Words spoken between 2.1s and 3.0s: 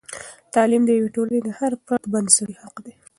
بنسټي حق دی.